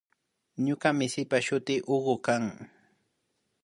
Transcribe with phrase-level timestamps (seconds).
[0.65, 2.43] Ñuka misipa shuti Hugo kan